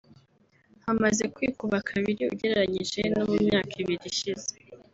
[0.85, 4.51] hamaze kwikuba kabiri ugereranyije no mu myaka ibiri ishize